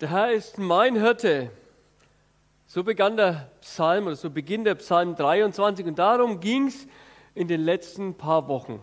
[0.00, 1.50] Der Herr ist mein Hirte.
[2.66, 6.86] So begann der Psalm oder so beginnt der Psalm 23 und darum ging es
[7.34, 8.82] in den letzten paar Wochen.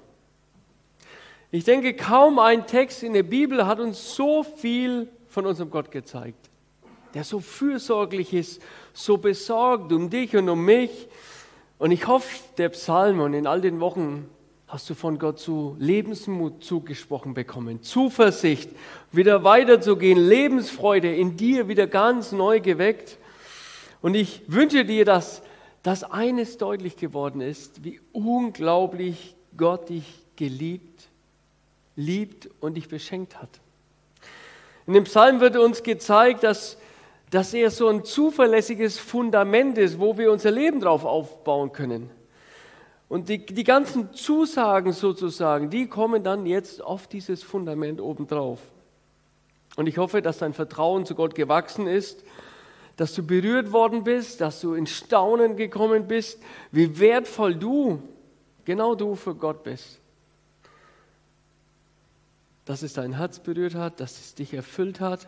[1.49, 5.89] Ich denke, kaum ein Text in der Bibel hat uns so viel von unserem Gott
[5.89, 6.52] gezeigt,
[7.16, 8.61] der so fürsorglich ist,
[8.93, 11.07] so besorgt um dich und um mich.
[11.79, 14.29] Und ich hoffe, der Psalm und in all den Wochen
[14.68, 18.70] hast du von Gott zu Lebensmut zugesprochen bekommen, Zuversicht,
[19.13, 23.17] wieder weiterzugehen, Lebensfreude in dir wieder ganz neu geweckt.
[24.02, 25.41] Und ich wünsche dir, dass
[25.84, 31.07] das eines deutlich geworden ist, wie unglaublich Gott dich geliebt,
[31.95, 33.49] liebt und dich beschenkt hat.
[34.85, 36.77] In dem Psalm wird uns gezeigt, dass,
[37.29, 42.09] dass er so ein zuverlässiges Fundament ist, wo wir unser Leben drauf aufbauen können.
[43.09, 48.59] Und die, die ganzen Zusagen sozusagen, die kommen dann jetzt auf dieses Fundament obendrauf.
[49.77, 52.23] Und ich hoffe, dass dein Vertrauen zu Gott gewachsen ist,
[52.98, 56.40] dass du berührt worden bist, dass du in Staunen gekommen bist,
[56.71, 58.01] wie wertvoll du,
[58.65, 59.99] genau du für Gott bist.
[62.65, 65.28] Dass es dein Herz berührt hat, dass es dich erfüllt hat.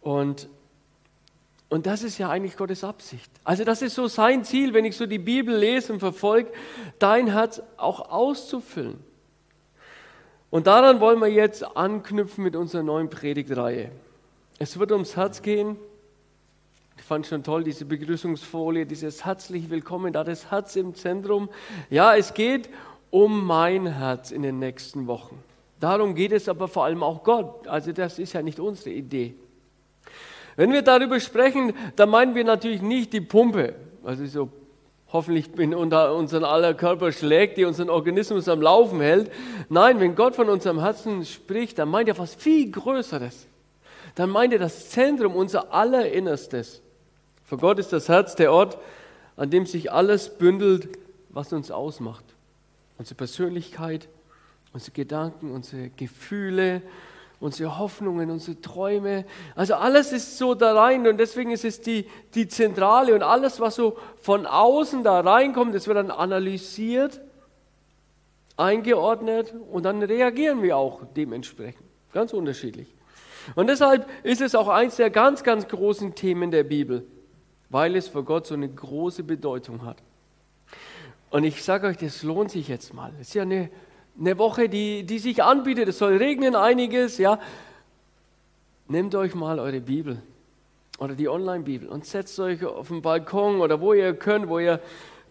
[0.00, 0.48] Und
[1.72, 3.32] und das ist ja eigentlich Gottes Absicht.
[3.44, 6.52] Also das ist so sein Ziel, wenn ich so die Bibel lese und verfolge,
[6.98, 9.00] dein Herz auch auszufüllen.
[10.50, 13.90] Und daran wollen wir jetzt anknüpfen mit unserer neuen Predigtreihe.
[14.58, 15.78] Es wird ums Herz gehen.
[16.98, 21.48] Ich fand schon toll diese Begrüßungsfolie, dieses herzlich willkommen, da das Herz im Zentrum.
[21.88, 22.68] Ja, es geht
[23.10, 25.42] um mein Herz in den nächsten Wochen.
[25.80, 27.66] Darum geht es aber vor allem auch Gott.
[27.66, 29.36] Also das ist ja nicht unsere Idee.
[30.56, 34.50] Wenn wir darüber sprechen, dann meinen wir natürlich nicht die Pumpe, also so
[35.12, 39.30] hoffentlich in unseren aller Körper schlägt, die unseren Organismus am Laufen hält.
[39.68, 43.46] Nein, wenn Gott von unserem Herzen spricht, dann meint er was viel Größeres.
[44.14, 46.80] Dann meint er das Zentrum, unser Allerinnerstes.
[47.44, 48.78] Für Gott ist das Herz der Ort,
[49.36, 50.88] an dem sich alles bündelt,
[51.28, 52.24] was uns ausmacht.
[52.98, 54.08] Unsere Persönlichkeit,
[54.72, 56.82] unsere Gedanken, unsere Gefühle,
[57.42, 59.24] unsere Hoffnungen, unsere Träume.
[59.56, 63.58] Also alles ist so da rein und deswegen ist es die, die Zentrale und alles,
[63.58, 67.20] was so von außen da reinkommt, das wird dann analysiert,
[68.56, 71.84] eingeordnet und dann reagieren wir auch dementsprechend.
[72.12, 72.94] Ganz unterschiedlich.
[73.56, 77.04] Und deshalb ist es auch eins der ganz, ganz großen Themen der Bibel,
[77.70, 79.96] weil es für Gott so eine große Bedeutung hat.
[81.30, 83.12] Und ich sage euch, das lohnt sich jetzt mal.
[83.20, 83.68] Es ist ja eine
[84.18, 85.88] eine Woche, die, die sich anbietet.
[85.88, 87.38] Es soll regnen einiges, ja.
[88.88, 90.22] Nehmt euch mal eure Bibel
[90.98, 94.80] oder die Online-Bibel und setzt euch auf den Balkon oder wo ihr könnt, wo ihr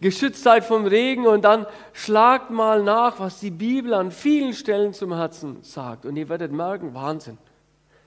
[0.00, 4.92] geschützt seid vom Regen und dann schlagt mal nach, was die Bibel an vielen Stellen
[4.92, 6.04] zum Herzen sagt.
[6.04, 7.38] Und ihr werdet merken, Wahnsinn.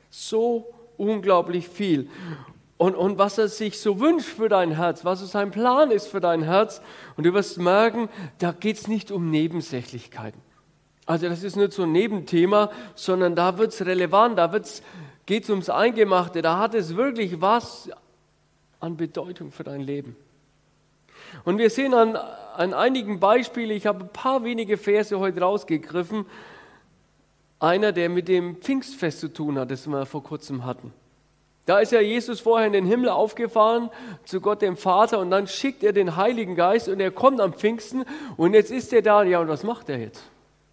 [0.09, 2.09] So unglaublich viel.
[2.77, 6.19] Und, und was er sich so wünscht für dein Herz, was sein Plan ist für
[6.19, 6.81] dein Herz.
[7.15, 8.09] Und du wirst merken,
[8.39, 10.44] da geht es nicht um Nebensächlichkeiten.
[11.05, 14.51] Also das ist nicht so ein Nebenthema, sondern da wird es relevant, da
[15.25, 17.89] geht es ums Eingemachte, da hat es wirklich was
[18.79, 20.15] an Bedeutung für dein Leben.
[21.43, 26.25] Und wir sehen an, an einigen Beispielen, ich habe ein paar wenige Verse heute rausgegriffen,
[27.59, 30.93] einer, der mit dem Pfingstfest zu tun hat, das wir vor kurzem hatten.
[31.65, 33.89] Da ist ja Jesus vorher in den Himmel aufgefahren
[34.23, 37.53] zu Gott dem Vater und dann schickt er den Heiligen Geist und er kommt am
[37.53, 38.05] Pfingsten
[38.37, 39.23] und jetzt ist er da.
[39.23, 40.23] Ja, und was macht er jetzt?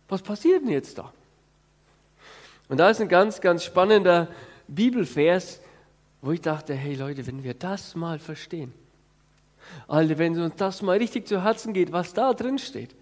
[0.09, 1.13] Was passiert denn jetzt da?
[2.69, 4.29] Und da ist ein ganz, ganz spannender
[4.69, 5.61] Bibelvers,
[6.21, 8.73] wo ich dachte, hey Leute, wenn wir das mal verstehen,
[9.89, 12.95] Alter, wenn uns das mal richtig zu Herzen geht, was da drin steht,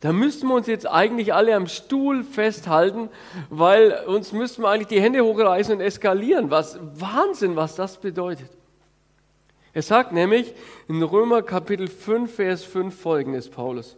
[0.00, 3.08] dann müssten wir uns jetzt eigentlich alle am Stuhl festhalten,
[3.50, 6.50] weil uns müssten wir eigentlich die Hände hochreißen und eskalieren.
[6.50, 8.50] Was Wahnsinn, was das bedeutet.
[9.72, 10.54] Er sagt nämlich
[10.88, 13.96] in Römer Kapitel 5, Vers 5 folgendes, Paulus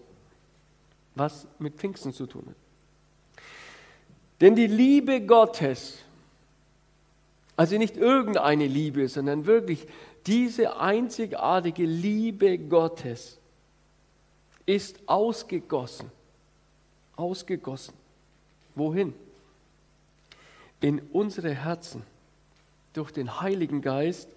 [1.15, 2.57] was mit Pfingsten zu tun hat.
[4.41, 5.99] Denn die Liebe Gottes,
[7.57, 9.87] also nicht irgendeine Liebe, sondern wirklich
[10.27, 13.39] diese einzigartige Liebe Gottes
[14.67, 16.11] ist ausgegossen.
[17.17, 17.95] Ausgegossen.
[18.75, 19.15] Wohin?
[20.81, 22.03] In unsere Herzen
[22.93, 24.29] durch den Heiligen Geist,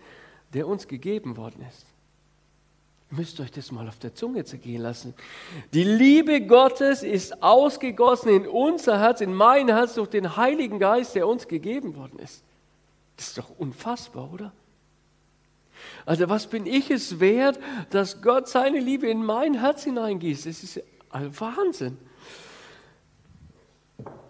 [0.53, 1.85] der uns gegeben worden ist.
[3.09, 5.13] Ihr müsst euch das mal auf der Zunge zergehen lassen.
[5.73, 11.15] Die Liebe Gottes ist ausgegossen in unser Herz, in mein Herz durch den Heiligen Geist,
[11.15, 12.43] der uns gegeben worden ist.
[13.15, 14.51] Das ist doch unfassbar, oder?
[16.05, 17.59] Also was bin ich es wert,
[17.91, 20.45] dass Gott seine Liebe in mein Herz hineingießt?
[20.45, 21.97] Das ist ein Wahnsinn.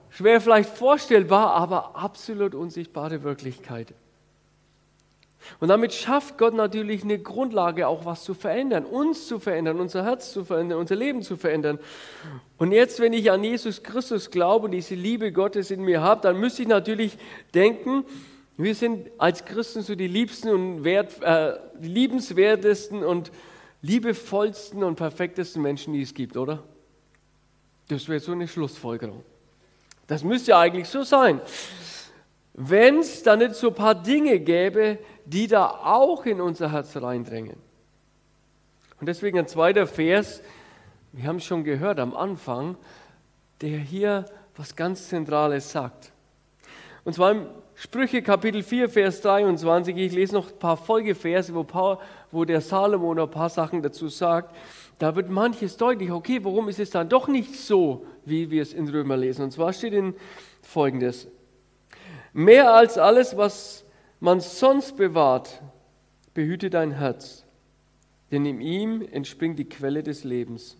[0.10, 3.94] Schwer vielleicht vorstellbar, aber absolut unsichtbare Wirklichkeit.
[5.60, 10.04] Und damit schafft Gott natürlich eine Grundlage, auch was zu verändern, uns zu verändern, unser
[10.04, 11.80] Herz zu verändern, unser Leben zu verändern.
[12.58, 16.22] Und jetzt, wenn ich an Jesus Christus glaube und diese Liebe Gottes in mir habe,
[16.22, 17.18] dann müsste ich natürlich
[17.54, 18.04] denken,
[18.58, 23.32] wir sind als Christen so die liebsten und wert, äh, liebenswertesten und
[23.84, 26.64] liebevollsten und perfektesten Menschen, die es gibt, oder?
[27.88, 29.24] Das wäre so eine Schlussfolgerung.
[30.08, 31.40] Das müsste ja eigentlich so sein.
[32.54, 34.98] Wenn es da nicht so ein paar Dinge gäbe,
[35.28, 37.58] die da auch in unser Herz reindrängen.
[39.00, 40.42] Und deswegen ein zweiter Vers,
[41.12, 42.78] wir haben es schon gehört am Anfang,
[43.62, 44.26] der hier
[44.56, 46.12] was ganz Zentrales sagt.
[47.04, 49.96] Und zwar im Sprüche Kapitel 4, Vers 23.
[49.98, 51.98] Ich lese noch ein paar Folgeverse, wo, Paul,
[52.32, 54.56] wo der Salomo noch ein paar Sachen dazu sagt.
[54.98, 56.10] Da wird manches deutlich.
[56.10, 59.44] Okay, warum ist es dann doch nicht so, wie wir es in Römer lesen?
[59.44, 60.16] Und zwar steht in
[60.62, 61.28] folgendes.
[62.34, 63.84] Mehr als alles, was
[64.20, 65.62] man sonst bewahrt,
[66.34, 67.46] behüte dein Herz,
[68.32, 70.78] denn in ihm entspringt die Quelle des Lebens.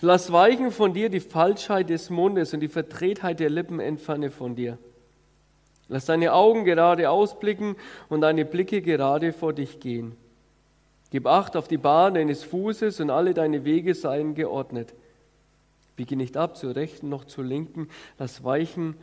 [0.00, 4.56] Lass weichen von dir die Falschheit des Mundes und die Verdrehtheit der Lippen entferne von
[4.56, 4.78] dir.
[5.88, 7.76] Lass deine Augen gerade ausblicken
[8.08, 10.16] und deine Blicke gerade vor dich gehen.
[11.10, 14.94] Gib Acht auf die Bahn deines Fußes und alle deine Wege seien geordnet.
[15.96, 17.88] Biege nicht ab zur rechten noch zur linken,
[18.18, 18.96] lass weichen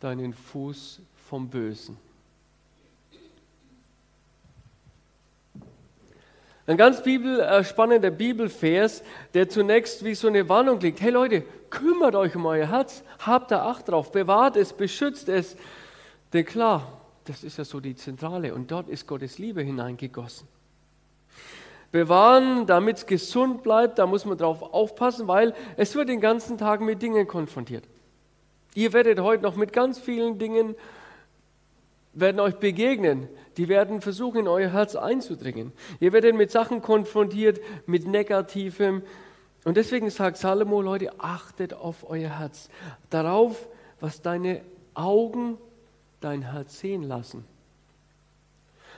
[0.00, 1.96] deinen Fuß vom Bösen.
[6.68, 9.04] Ein ganz Bibel, äh, spannender Bibelvers,
[9.34, 11.00] der zunächst wie so eine Warnung liegt.
[11.00, 15.56] Hey Leute, kümmert euch um euer Herz, habt da Acht drauf, bewahrt es, beschützt es,
[16.32, 20.48] denn klar, das ist ja so die Zentrale und dort ist Gottes Liebe hineingegossen.
[21.92, 26.58] Bewahren, damit es gesund bleibt, da muss man drauf aufpassen, weil es wird den ganzen
[26.58, 27.84] Tag mit Dingen konfrontiert.
[28.74, 30.74] Ihr werdet heute noch mit ganz vielen Dingen
[32.18, 35.72] werden euch begegnen, die werden versuchen, in euer Herz einzudringen.
[36.00, 39.02] Ihr werdet mit Sachen konfrontiert, mit Negativem.
[39.64, 42.68] Und deswegen sagt Salomo, Leute, achtet auf euer Herz,
[43.10, 43.68] darauf,
[44.00, 44.62] was deine
[44.94, 45.58] Augen
[46.20, 47.44] dein Herz sehen lassen.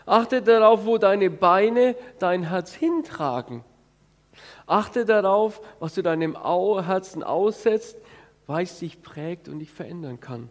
[0.06, 3.64] Achte darauf, wo deine Beine dein Herz hintragen.
[4.66, 7.98] Achte darauf, was du deinem Herzen aussetzt,
[8.46, 10.48] weil es dich prägt und dich verändern kann.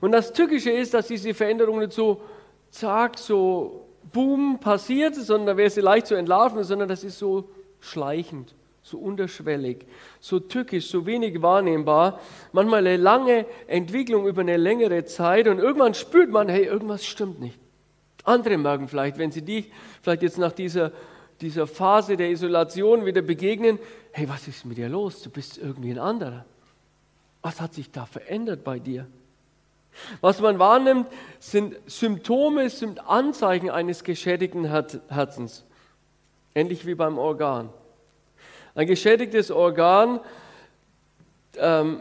[0.00, 2.22] Und das Tückische ist, dass diese Veränderung nicht so
[2.70, 7.48] zack, so boom passiert, sondern da wäre sie leicht zu entlarven, sondern das ist so
[7.80, 8.54] schleichend
[8.84, 9.86] so unterschwellig,
[10.20, 12.20] so tückisch, so wenig wahrnehmbar.
[12.52, 17.40] Manchmal eine lange Entwicklung über eine längere Zeit und irgendwann spürt man, hey, irgendwas stimmt
[17.40, 17.58] nicht.
[18.24, 19.72] Andere merken vielleicht, wenn sie dich
[20.02, 20.92] vielleicht jetzt nach dieser,
[21.40, 23.78] dieser Phase der Isolation wieder begegnen,
[24.12, 25.22] hey, was ist mit dir los?
[25.22, 26.44] Du bist irgendwie ein anderer.
[27.40, 29.06] Was hat sich da verändert bei dir?
[30.20, 31.08] Was man wahrnimmt,
[31.38, 35.64] sind Symptome, sind Anzeichen eines geschädigten Herzens.
[36.54, 37.70] Ähnlich wie beim Organ.
[38.74, 40.20] Ein geschädigtes Organ,
[41.56, 42.00] ähm,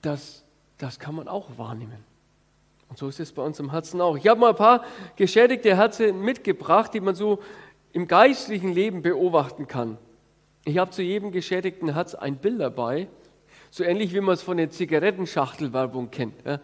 [0.00, 0.42] das,
[0.78, 2.04] das kann man auch wahrnehmen.
[2.88, 4.16] Und so ist es bei uns im Herzen auch.
[4.16, 4.84] Ich habe mal ein paar
[5.16, 7.38] geschädigte Herzen mitgebracht, die man so
[7.92, 9.96] im geistlichen Leben beobachten kann.
[10.64, 13.08] Ich habe zu jedem geschädigten Herz ein Bild dabei,
[13.72, 16.44] so ähnlich wie man es von der Zigarettenschachtelwerbung kennt.
[16.44, 16.60] Wenn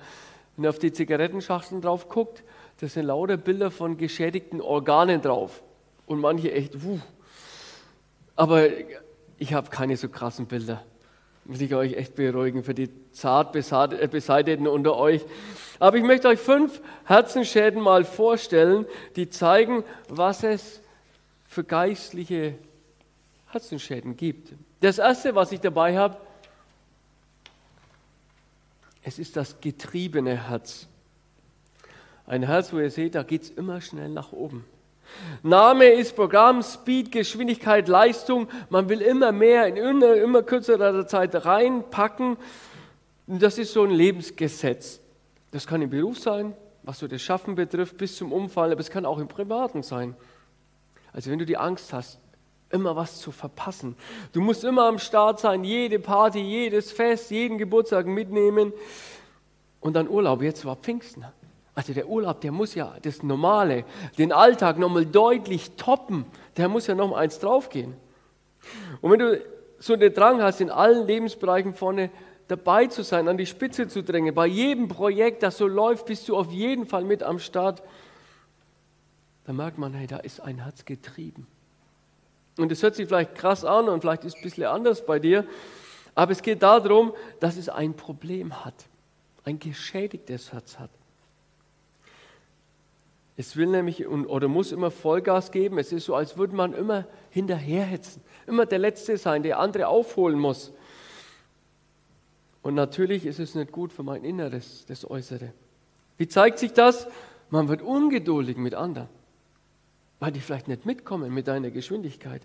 [0.58, 2.44] ihr auf die Zigarettenschachteln drauf guckt,
[2.80, 5.62] da sind lauter Bilder von geschädigten Organen drauf.
[6.04, 7.00] Und manche echt, wuh,
[8.36, 8.66] aber
[9.38, 10.84] ich habe keine so krassen Bilder.
[11.46, 15.24] Muss ich euch echt beruhigen für die zart äh, Beseiteten unter euch.
[15.78, 18.84] Aber ich möchte euch fünf Herzenschäden mal vorstellen,
[19.16, 20.82] die zeigen, was es
[21.46, 22.58] für geistliche
[23.46, 24.52] Herzenschäden gibt.
[24.80, 26.18] Das erste, was ich dabei habe,
[29.02, 30.86] es ist das getriebene Herz.
[32.26, 34.64] Ein Herz, wo ihr seht, da geht es immer schnell nach oben.
[35.42, 38.48] Name ist Programm, Speed, Geschwindigkeit, Leistung.
[38.68, 42.36] Man will immer mehr in immer, immer kürzerer Zeit reinpacken.
[43.26, 45.00] Das ist so ein Lebensgesetz.
[45.50, 48.90] Das kann im Beruf sein, was so das Schaffen betrifft, bis zum Umfall, aber es
[48.90, 50.14] kann auch im Privaten sein.
[51.12, 52.18] Also wenn du die Angst hast,
[52.70, 53.96] immer was zu verpassen.
[54.32, 58.72] Du musst immer am Start sein, jede Party, jedes Fest, jeden Geburtstag mitnehmen.
[59.80, 61.24] Und dann Urlaub, jetzt war Pfingsten.
[61.74, 63.84] Also der Urlaub, der muss ja das Normale,
[64.18, 66.26] den Alltag nochmal deutlich toppen.
[66.56, 67.94] Der muss ja noch eins draufgehen.
[69.00, 69.40] Und wenn du
[69.78, 72.10] so den Drang hast, in allen Lebensbereichen vorne
[72.48, 76.28] dabei zu sein, an die Spitze zu drängen, bei jedem Projekt, das so läuft, bist
[76.28, 77.82] du auf jeden Fall mit am Start,
[79.44, 81.46] dann merkt man, hey, da ist ein Herz getrieben.
[82.58, 85.18] Und es hört sich vielleicht krass an und vielleicht ist es ein bisschen anders bei
[85.18, 85.46] dir,
[86.14, 88.74] aber es geht darum, dass es ein Problem hat,
[89.44, 90.90] ein geschädigtes Herz hat.
[93.36, 95.78] Es will nämlich oder muss immer Vollgas geben.
[95.78, 100.40] Es ist so, als würde man immer hinterherhetzen, immer der Letzte sein, der andere aufholen
[100.40, 100.72] muss.
[102.62, 105.52] Und natürlich ist es nicht gut für mein Inneres, das Äußere.
[106.16, 107.06] Wie zeigt sich das?
[107.48, 109.08] Man wird ungeduldig mit anderen,
[110.20, 112.42] weil die vielleicht nicht mitkommen mit deiner Geschwindigkeit.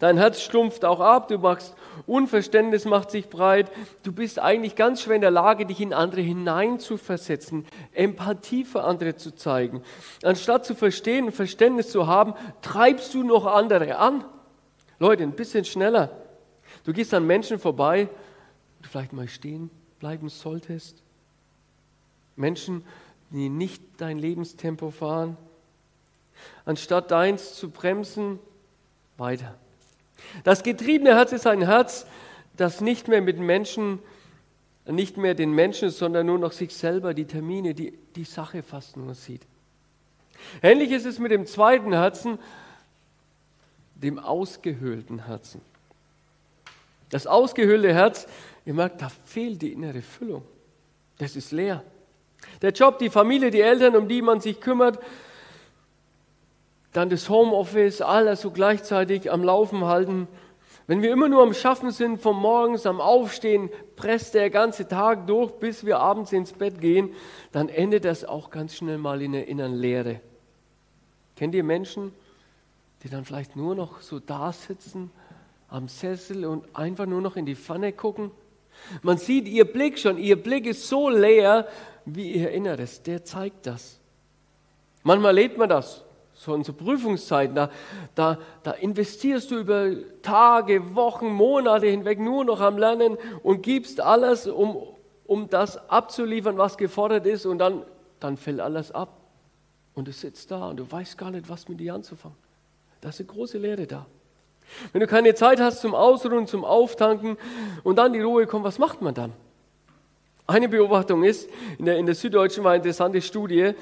[0.00, 1.74] Dein Herz stumpft auch ab, du machst
[2.06, 3.70] Unverständnis macht sich breit,
[4.02, 9.16] du bist eigentlich ganz schwer in der Lage, dich in andere hineinzuversetzen, Empathie für andere
[9.16, 9.82] zu zeigen.
[10.22, 14.24] Anstatt zu verstehen und Verständnis zu haben, treibst du noch andere an.
[14.98, 16.10] Leute, ein bisschen schneller.
[16.84, 18.08] Du gehst an Menschen vorbei,
[18.82, 19.70] du vielleicht mal stehen
[20.02, 21.00] bleiben solltest.
[22.34, 22.82] Menschen,
[23.30, 25.36] die nicht dein Lebenstempo fahren.
[26.64, 28.38] Anstatt deins zu bremsen,
[29.16, 29.54] weiter.
[30.44, 32.06] Das getriebene Herz ist ein Herz,
[32.56, 33.98] das nicht mehr mit Menschen,
[34.86, 38.96] nicht mehr den Menschen, sondern nur noch sich selber, die Termine, die, die Sache fast
[38.96, 39.42] nur sieht.
[40.62, 42.38] Ähnlich ist es mit dem zweiten Herzen,
[43.94, 45.60] dem ausgehöhlten Herzen.
[47.10, 48.26] Das ausgehöhlte Herz,
[48.64, 50.42] ihr merkt, da fehlt die innere Füllung.
[51.18, 51.84] Das ist leer.
[52.62, 54.98] Der Job, die Familie, die Eltern, um die man sich kümmert,
[56.92, 60.28] dann das Homeoffice, alles so gleichzeitig am Laufen halten.
[60.86, 65.26] Wenn wir immer nur am Schaffen sind, vom Morgens am Aufstehen, presst der ganze Tag
[65.26, 67.14] durch, bis wir abends ins Bett gehen,
[67.50, 70.20] dann endet das auch ganz schnell mal in der inneren Leere.
[71.36, 72.12] Kennt ihr Menschen,
[73.02, 75.10] die dann vielleicht nur noch so da sitzen
[75.68, 78.30] am Sessel und einfach nur noch in die Pfanne gucken?
[79.02, 81.68] Man sieht ihr Blick schon, ihr Blick ist so leer
[82.04, 83.98] wie ihr Inneres, der zeigt das.
[85.04, 86.04] Manchmal erlebt man das
[86.42, 87.70] so in so Prüfungszeiten, da,
[88.16, 94.00] da, da investierst du über Tage, Wochen, Monate hinweg nur noch am Lernen und gibst
[94.00, 94.76] alles, um,
[95.24, 97.82] um das abzuliefern, was gefordert ist und dann,
[98.18, 99.20] dann fällt alles ab.
[99.94, 102.36] Und du sitzt da und du weißt gar nicht, was mit dir anzufangen.
[103.00, 104.06] Da ist eine große Lehre da.
[104.92, 107.36] Wenn du keine Zeit hast zum Ausruhen, zum Auftanken
[107.84, 109.32] und dann die Ruhe kommt, was macht man dann?
[110.48, 113.74] Eine Beobachtung ist, in der, in der Süddeutschen war eine interessante Studie,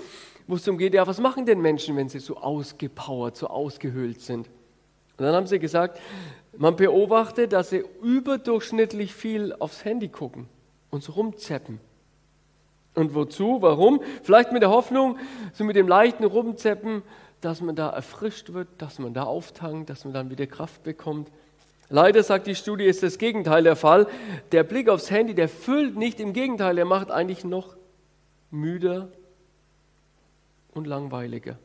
[0.51, 4.21] wo es darum geht, ja, was machen denn Menschen, wenn sie so ausgepowert, so ausgehöhlt
[4.21, 4.49] sind?
[5.17, 6.01] Und dann haben sie gesagt,
[6.57, 10.49] man beobachtet, dass sie überdurchschnittlich viel aufs Handy gucken
[10.91, 11.79] und so rumzeppen.
[12.95, 13.59] Und wozu?
[13.61, 14.03] Warum?
[14.25, 15.19] Vielleicht mit der Hoffnung,
[15.53, 17.03] so mit dem leichten Rumzeppen,
[17.41, 21.31] dass man da erfrischt wird, dass man da auftankt, dass man dann wieder Kraft bekommt.
[21.89, 24.09] Leider sagt die Studie, ist das Gegenteil der Fall.
[24.51, 27.77] Der Blick aufs Handy, der füllt nicht, im Gegenteil, der macht eigentlich noch
[28.51, 29.13] müder
[30.75, 31.59] und langweiliger.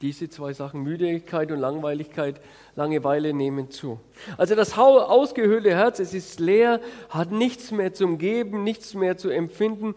[0.00, 2.40] Diese zwei Sachen, Müdigkeit und Langweiligkeit,
[2.76, 3.98] Langeweile nehmen zu.
[4.36, 9.28] Also das ausgehöhlte Herz, es ist leer, hat nichts mehr zum Geben, nichts mehr zu
[9.28, 9.96] empfinden.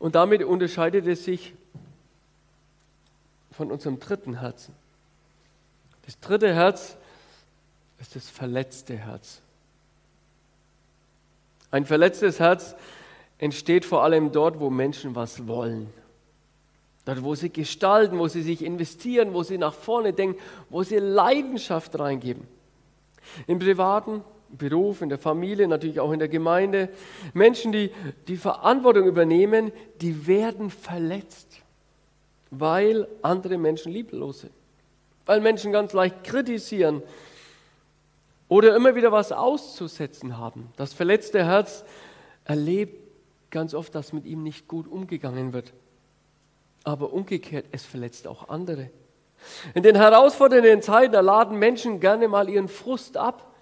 [0.00, 1.54] Und damit unterscheidet es sich
[3.52, 4.74] von unserem dritten Herzen.
[6.06, 6.96] Das dritte Herz
[8.00, 9.40] ist das verletzte Herz.
[11.70, 12.74] Ein verletztes Herz
[13.40, 15.88] entsteht vor allem dort, wo Menschen was wollen.
[17.06, 20.98] Dort, wo sie gestalten, wo sie sich investieren, wo sie nach vorne denken, wo sie
[20.98, 22.46] Leidenschaft reingeben.
[23.46, 26.90] Im privaten Beruf, in der Familie, natürlich auch in der Gemeinde.
[27.32, 27.90] Menschen, die
[28.28, 31.62] die Verantwortung übernehmen, die werden verletzt,
[32.50, 34.52] weil andere Menschen lieblos sind.
[35.24, 37.02] Weil Menschen ganz leicht kritisieren
[38.48, 40.68] oder immer wieder was auszusetzen haben.
[40.76, 41.84] Das verletzte Herz
[42.44, 42.99] erlebt
[43.50, 45.72] ganz oft, dass mit ihm nicht gut umgegangen wird.
[46.84, 48.90] Aber umgekehrt, es verletzt auch andere.
[49.74, 53.54] In den herausfordernden Zeiten, laden Menschen gerne mal ihren Frust ab.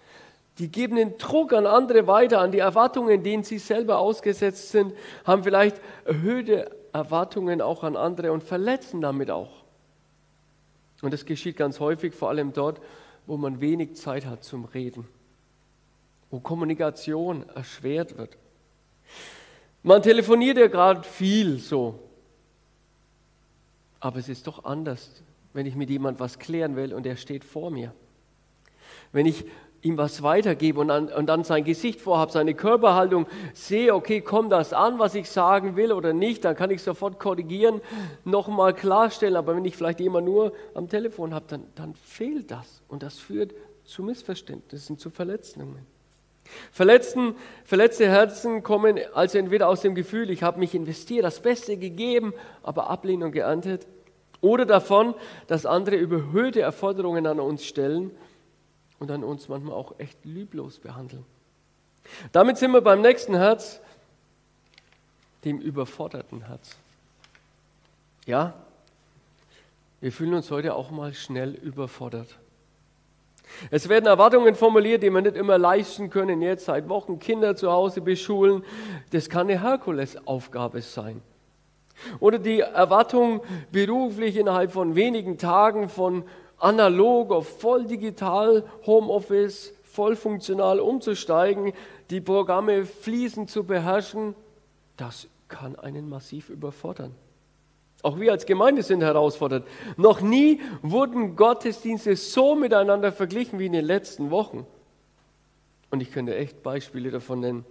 [0.59, 4.93] Die geben den Druck an andere weiter, an die Erwartungen, denen sie selber ausgesetzt sind,
[5.25, 9.51] haben vielleicht erhöhte Erwartungen auch an andere und verletzen damit auch.
[11.01, 12.81] Und das geschieht ganz häufig, vor allem dort,
[13.27, 15.07] wo man wenig Zeit hat zum Reden,
[16.31, 18.37] wo Kommunikation erschwert wird.
[19.89, 21.99] Man telefoniert ja gerade viel so.
[24.01, 25.23] Aber es ist doch anders,
[25.55, 27.95] wenn ich mit jemandem was klären will und er steht vor mir.
[29.13, 29.47] Wenn ich
[29.81, 34.53] ihm was weitergebe und, an, und dann sein Gesicht vorhabe, seine Körperhaltung sehe, okay, kommt
[34.53, 37.81] das an, was ich sagen will oder nicht, dann kann ich sofort korrigieren,
[38.27, 39.37] nochmal klarstellen.
[39.37, 42.83] Aber wenn ich vielleicht jemand nur am Telefon habe, dann, dann fehlt das.
[42.89, 43.55] Und das führt
[43.85, 45.87] zu Missverständnissen, zu Verletzungen.
[46.73, 51.77] Verletzten, verletzte Herzen kommen also entweder aus dem Gefühl, ich habe mich investiert, das Beste
[51.77, 53.87] gegeben, aber Ablehnung geerntet,
[54.41, 55.15] oder davon,
[55.47, 58.13] dass andere überhöhte Erforderungen an uns stellen
[58.99, 61.25] und an uns manchmal auch echt lieblos behandeln.
[62.33, 63.81] Damit sind wir beim nächsten Herz,
[65.45, 66.77] dem überforderten Herz.
[68.27, 68.55] Ja,
[70.01, 72.39] wir fühlen uns heute auch mal schnell überfordert.
[73.71, 76.43] Es werden Erwartungen formuliert, die wir nicht immer leisten können.
[76.43, 78.65] Jetzt seit Wochen Kinder zu Hause beschulen.
[79.11, 81.23] Das kann eine Herkulesaufgabe sein.
[82.21, 83.41] Oder die Erwartung,
[83.73, 86.25] beruflich innerhalb von wenigen Tagen von
[86.59, 91.73] analog auf voll digital, Homeoffice, voll funktional umzusteigen,
[92.11, 94.35] die Programme fließend zu beherrschen,
[94.97, 97.15] das kann einen massiv überfordern.
[98.03, 99.67] Auch wir als Gemeinde sind herausfordert.
[99.97, 104.67] Noch nie wurden Gottesdienste so miteinander verglichen wie in den letzten Wochen.
[105.91, 107.65] Und ich könnte echt Beispiele davon nennen.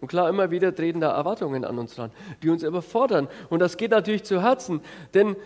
[0.00, 2.10] Und klar, immer wieder treten da Erwartungen an uns ran,
[2.42, 3.28] die uns überfordern.
[3.48, 4.80] Und das geht natürlich zu Herzen.
[5.14, 5.36] Denn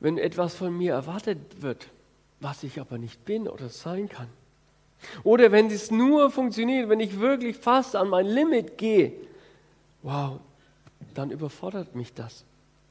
[0.00, 1.88] wenn etwas von mir erwartet wird,
[2.40, 4.28] was ich aber nicht bin oder sein kann,
[5.24, 9.12] oder wenn es nur funktioniert, wenn ich wirklich fast an mein Limit gehe,
[10.02, 10.38] wow,
[11.14, 12.44] dann überfordert mich das.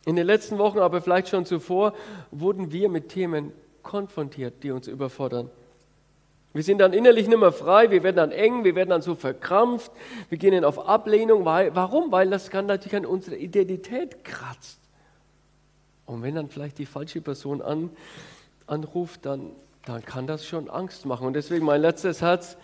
[0.05, 1.93] In den letzten Wochen, aber vielleicht schon zuvor,
[2.31, 5.49] wurden wir mit Themen konfrontiert, die uns überfordern.
[6.53, 9.15] Wir sind dann innerlich nicht mehr frei, wir werden dann eng, wir werden dann so
[9.15, 9.91] verkrampft,
[10.29, 11.43] wir gehen dann auf Ablehnung.
[11.43, 12.13] Weil, warum?
[12.13, 14.79] Weil das kann natürlich an unserer Identität kratzt.
[16.05, 17.89] Und wenn dann vielleicht die falsche Person an,
[18.67, 19.51] anruft, dann,
[19.85, 21.27] dann kann das schon Angst machen.
[21.27, 22.55] Und deswegen mein letztes Herz,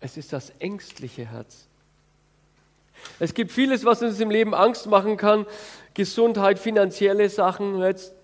[0.00, 1.66] es ist das ängstliche Herz.
[3.18, 5.44] Es gibt vieles, was uns im Leben Angst machen kann.
[5.94, 8.14] Gesundheit, finanzielle Sachen, jetzt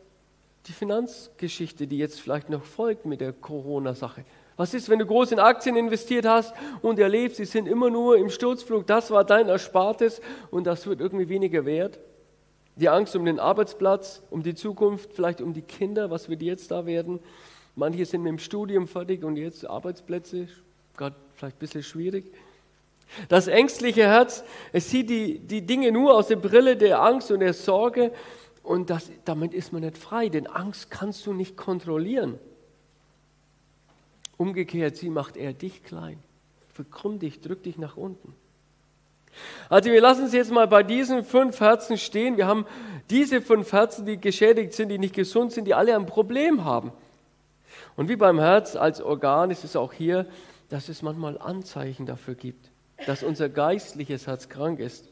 [0.66, 4.24] die Finanzgeschichte, die jetzt vielleicht noch folgt mit der Corona-Sache.
[4.56, 8.16] Was ist, wenn du groß in Aktien investiert hast und erlebst, sie sind immer nur
[8.16, 10.20] im Sturzflug, das war dein Erspartes
[10.50, 11.98] und das wird irgendwie weniger wert?
[12.76, 16.70] Die Angst um den Arbeitsplatz, um die Zukunft, vielleicht um die Kinder, was wird jetzt
[16.70, 17.20] da werden?
[17.76, 20.48] Manche sind mit dem Studium fertig und jetzt Arbeitsplätze,
[20.96, 22.32] gerade vielleicht ein bisschen schwierig.
[23.28, 27.40] Das ängstliche Herz, es sieht die, die Dinge nur aus der Brille der Angst und
[27.40, 28.12] der Sorge
[28.62, 32.38] und das, damit ist man nicht frei, denn Angst kannst du nicht kontrollieren.
[34.36, 36.18] Umgekehrt, sie macht eher dich klein,
[36.72, 38.34] verkrümm dich, drück dich nach unten.
[39.68, 42.36] Also wir lassen es jetzt mal bei diesen fünf Herzen stehen.
[42.36, 42.66] Wir haben
[43.10, 46.92] diese fünf Herzen, die geschädigt sind, die nicht gesund sind, die alle ein Problem haben.
[47.96, 50.26] Und wie beim Herz als Organ ist es auch hier,
[50.68, 52.70] dass es manchmal Anzeichen dafür gibt
[53.06, 55.08] dass unser geistliches Herz krank ist.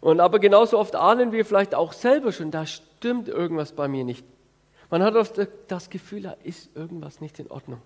[0.00, 4.04] Und aber genauso oft ahnen wir vielleicht auch selber schon, da stimmt irgendwas bei mir
[4.04, 4.24] nicht.
[4.90, 5.34] Man hat oft
[5.66, 7.80] das Gefühl, da ist irgendwas nicht in Ordnung.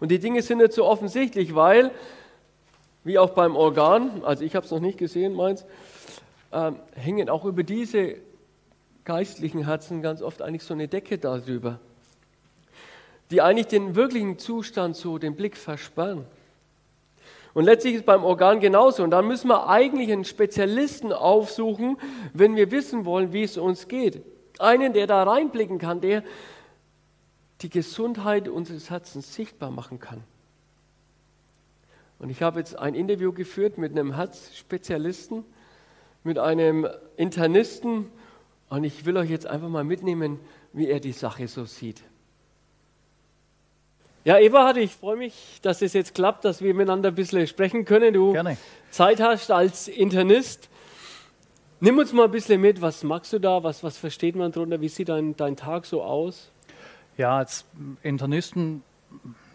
[0.00, 1.90] Und die Dinge sind nicht so offensichtlich, weil,
[3.04, 5.64] wie auch beim Organ, also ich habe es noch nicht gesehen, meins,
[6.50, 8.16] äh, hängen auch über diese
[9.04, 11.80] geistlichen Herzen ganz oft eigentlich so eine Decke darüber,
[13.30, 16.26] die eigentlich den wirklichen Zustand so den Blick versperren.
[17.54, 19.02] Und letztlich ist es beim Organ genauso.
[19.02, 21.98] Und dann müssen wir eigentlich einen Spezialisten aufsuchen,
[22.32, 24.22] wenn wir wissen wollen, wie es uns geht.
[24.58, 26.22] Einen, der da reinblicken kann, der
[27.62, 30.22] die Gesundheit unseres Herzens sichtbar machen kann.
[32.18, 35.44] Und ich habe jetzt ein Interview geführt mit einem Herzspezialisten,
[36.24, 38.06] mit einem Internisten.
[38.68, 40.40] Und ich will euch jetzt einfach mal mitnehmen,
[40.72, 42.02] wie er die Sache so sieht.
[44.28, 47.86] Ja, Eberhard, ich freue mich, dass es jetzt klappt, dass wir miteinander ein bisschen sprechen
[47.86, 48.12] können.
[48.12, 48.58] Du Gerne.
[48.90, 50.68] Zeit hast als Internist.
[51.80, 54.82] Nimm uns mal ein bisschen mit, was magst du da, was, was versteht man darunter,
[54.82, 56.50] wie sieht dein, dein Tag so aus?
[57.16, 57.64] Ja, als
[58.02, 58.82] Internisten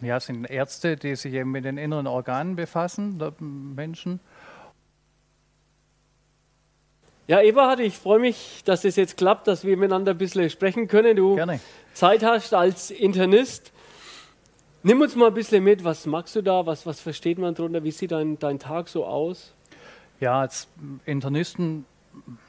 [0.00, 4.18] ja, sind Ärzte, die sich eben mit den inneren Organen befassen, der Menschen.
[7.28, 10.88] Ja, Eberhard, ich freue mich, dass es jetzt klappt, dass wir miteinander ein bisschen sprechen
[10.88, 11.14] können.
[11.14, 11.60] Du Gerne.
[11.92, 13.70] Zeit hast als Internist.
[14.86, 17.82] Nimm uns mal ein bisschen mit, was magst du da, was, was versteht man darunter,
[17.84, 19.54] wie sieht dein, dein Tag so aus?
[20.20, 20.68] Ja, als
[21.06, 21.86] Internisten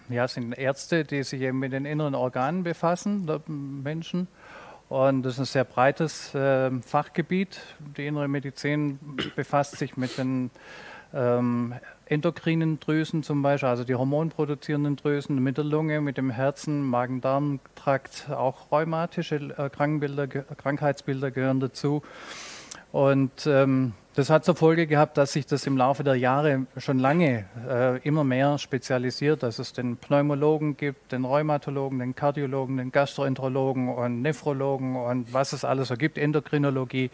[0.09, 4.27] ja, sind Ärzte, die sich eben mit den inneren Organen befassen, der Menschen.
[4.89, 7.61] Und das ist ein sehr breites äh, Fachgebiet.
[7.95, 8.99] Die innere Medizin
[9.37, 10.51] befasst sich mit den
[11.15, 11.73] ähm,
[12.05, 18.29] endokrinen Drüsen zum Beispiel, also die hormonproduzierenden Drüsen, mit der Lunge, mit dem Herzen, Magen-Darm-Trakt,
[18.29, 22.03] auch rheumatische äh, Krankbilder, Krankheitsbilder gehören dazu.
[22.91, 26.99] Und ähm, das hat zur Folge gehabt, dass sich das im Laufe der Jahre schon
[26.99, 32.93] lange äh, immer mehr spezialisiert, dass es den Pneumologen gibt, den Rheumatologen, den Kardiologen, den
[32.93, 37.09] Gastroenterologen und Nephrologen und was es alles so gibt, Endokrinologie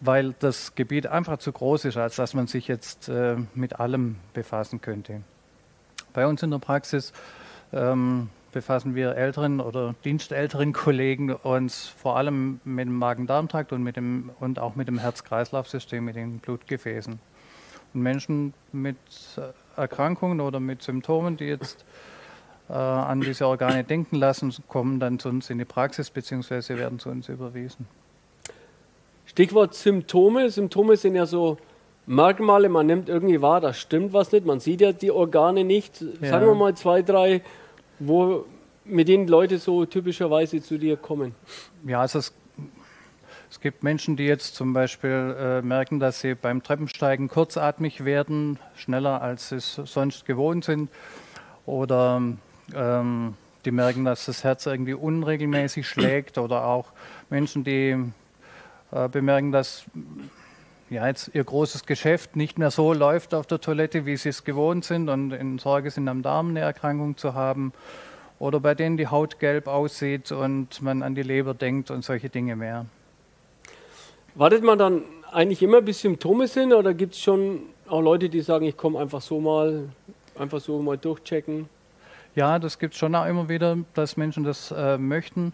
[0.00, 4.16] weil das Gebiet einfach zu groß ist, als dass man sich jetzt äh, mit allem
[4.32, 5.22] befassen könnte.
[6.12, 7.12] Bei uns in der Praxis
[7.72, 13.86] ähm, befassen wir älteren oder dienstälteren Kollegen uns vor allem mit dem Magen-Darm-Trakt und,
[14.40, 17.18] und auch mit dem Herz-Kreislauf-System, mit den Blutgefäßen.
[17.92, 18.96] Und Menschen mit
[19.36, 21.84] äh, Erkrankungen oder mit Symptomen, die jetzt
[22.68, 26.76] äh, an diese Organe denken lassen, kommen dann zu uns in die Praxis bzw.
[26.76, 27.86] werden zu uns überwiesen.
[29.34, 30.48] Stichwort Symptome.
[30.48, 31.58] Symptome sind ja so
[32.06, 36.04] Merkmale, man nimmt irgendwie wahr, da stimmt was nicht, man sieht ja die Organe nicht.
[36.20, 36.28] Ja.
[36.28, 37.42] Sagen wir mal zwei, drei,
[37.98, 38.44] wo
[38.84, 41.34] mit denen Leute so typischerweise zu dir kommen.
[41.84, 42.32] Ja, also es,
[43.50, 48.60] es gibt Menschen, die jetzt zum Beispiel äh, merken, dass sie beim Treppensteigen kurzatmig werden,
[48.76, 50.90] schneller als sie es sonst gewohnt sind.
[51.66, 52.22] Oder
[52.72, 56.38] ähm, die merken, dass das Herz irgendwie unregelmäßig schlägt.
[56.38, 56.92] Oder auch
[57.30, 57.96] Menschen, die
[59.10, 59.84] bemerken, dass
[60.90, 64.44] ja, jetzt ihr großes Geschäft nicht mehr so läuft auf der Toilette, wie sie es
[64.44, 67.72] gewohnt sind und in Sorge sind, am Darm eine Erkrankung zu haben.
[68.38, 72.28] Oder bei denen die Haut gelb aussieht und man an die Leber denkt und solche
[72.28, 72.86] Dinge mehr.
[74.34, 75.02] Wartet man dann
[75.32, 78.98] eigentlich immer, bis Symptome sind oder gibt es schon auch Leute, die sagen, ich komme
[78.98, 79.88] einfach so mal,
[80.36, 81.68] einfach so mal durchchecken?
[82.34, 85.52] Ja, das gibt es schon auch immer wieder, dass Menschen das äh, möchten.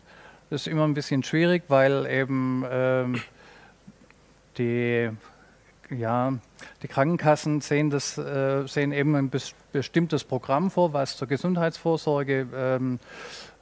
[0.51, 3.23] Das ist immer ein bisschen schwierig, weil eben ähm,
[4.59, 5.09] die,
[5.91, 6.33] ja,
[6.83, 9.31] die Krankenkassen sehen, das, äh, sehen eben ein
[9.71, 12.99] bestimmtes Programm vor, was zur Gesundheitsvorsorge ähm,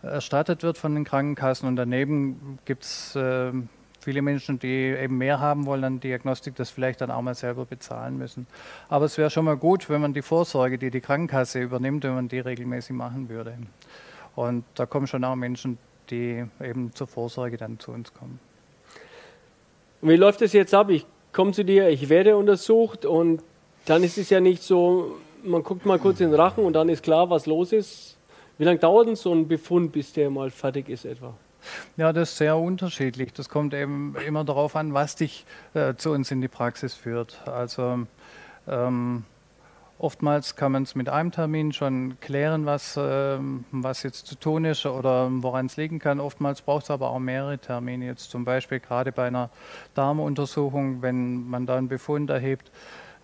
[0.03, 1.69] erstattet wird von den Krankenkassen.
[1.69, 3.53] Und daneben gibt es äh,
[4.01, 7.67] viele Menschen, die eben mehr haben wollen an Diagnostik, das vielleicht dann auch mal selber
[7.67, 8.47] bezahlen müssen.
[8.89, 12.15] Aber es wäre schon mal gut, wenn man die Vorsorge, die die Krankenkasse übernimmt, wenn
[12.15, 13.59] man die regelmäßig machen würde.
[14.37, 15.77] Und da kommen schon auch Menschen,
[16.11, 18.39] die eben zur Vorsorge dann zu uns kommen.
[20.01, 20.91] Und wie läuft das jetzt ab?
[20.91, 23.43] Ich komme zu dir, ich werde untersucht und
[23.85, 26.89] dann ist es ja nicht so, man guckt mal kurz in den Rachen und dann
[26.89, 28.17] ist klar, was los ist.
[28.59, 31.35] Wie lange dauert denn so ein Befund, bis der mal fertig ist etwa?
[31.97, 33.33] Ja, das ist sehr unterschiedlich.
[33.33, 35.45] Das kommt eben immer darauf an, was dich
[35.75, 37.41] äh, zu uns in die Praxis führt.
[37.47, 38.07] Also
[38.67, 39.25] ähm,
[40.01, 43.39] Oftmals kann man es mit einem Termin schon klären, was, äh,
[43.73, 46.21] was jetzt zu tun ist oder woran es liegen kann.
[46.21, 48.07] Oftmals braucht es aber auch mehrere Termine.
[48.07, 49.51] Jetzt zum Beispiel gerade bei einer
[49.95, 52.71] Darmuntersuchung, wenn man da einen Befund erhebt,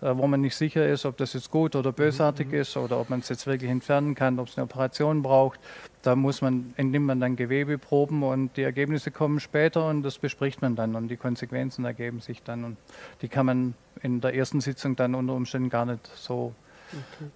[0.01, 2.55] äh, wo man nicht sicher ist, ob das jetzt gut oder bösartig mhm.
[2.55, 5.61] ist oder ob man es jetzt wirklich entfernen kann, ob es eine Operation braucht.
[6.01, 10.61] Da muss man, entnimmt man dann Gewebeproben und die Ergebnisse kommen später und das bespricht
[10.61, 12.77] man dann und die Konsequenzen ergeben sich dann und
[13.21, 16.53] die kann man in der ersten Sitzung dann unter Umständen gar nicht so.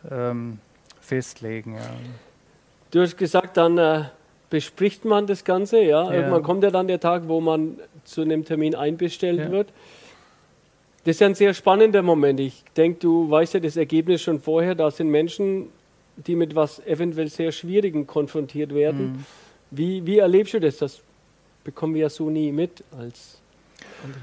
[0.09, 0.59] Ähm,
[0.99, 1.75] festlegen.
[1.75, 1.81] Ja.
[2.91, 4.05] Du hast gesagt, dann äh,
[4.49, 5.81] bespricht man das Ganze.
[5.81, 6.05] Ja?
[6.05, 6.13] ja?
[6.13, 9.51] Irgendwann kommt ja dann der Tag, wo man zu einem Termin einbestellt ja.
[9.51, 9.69] wird.
[11.03, 12.39] Das ist ja ein sehr spannender Moment.
[12.39, 14.75] Ich denke, du weißt ja das Ergebnis schon vorher.
[14.75, 15.69] Da sind Menschen,
[16.17, 19.13] die mit was eventuell sehr Schwierigem konfrontiert werden.
[19.13, 19.25] Mhm.
[19.71, 20.77] Wie, wie erlebst du das?
[20.77, 21.01] Das
[21.63, 23.39] bekommen wir ja so nie mit als
[24.03, 24.21] andere.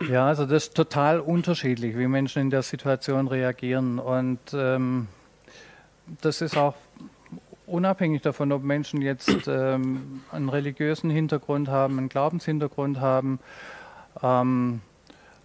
[0.00, 3.98] Ja, also das ist total unterschiedlich, wie Menschen in der Situation reagieren.
[3.98, 5.08] Und ähm,
[6.20, 6.74] das ist auch
[7.66, 13.40] unabhängig davon, ob Menschen jetzt ähm, einen religiösen Hintergrund haben, einen Glaubenshintergrund haben.
[14.22, 14.80] Ähm,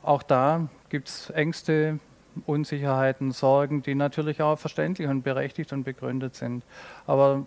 [0.04, 2.00] auch da gibt es Ängste,
[2.46, 6.64] Unsicherheiten, Sorgen, die natürlich auch verständlich und berechtigt und begründet sind.
[7.08, 7.46] Aber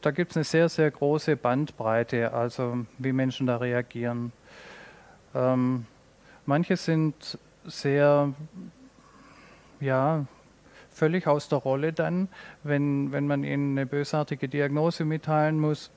[0.00, 4.32] da gibt es eine sehr, sehr große Bandbreite, also wie Menschen da reagieren.
[5.34, 5.86] Ähm,
[6.50, 8.34] Manche sind sehr,
[9.78, 10.26] ja,
[10.90, 12.26] völlig aus der Rolle dann,
[12.64, 15.92] wenn, wenn man ihnen eine bösartige Diagnose mitteilen muss.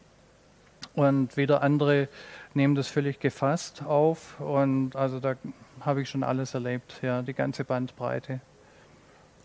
[0.94, 2.08] Und wieder andere
[2.54, 4.40] nehmen das völlig gefasst auf.
[4.40, 5.38] Und also da
[5.82, 8.40] habe ich schon alles erlebt, ja, die ganze Bandbreite.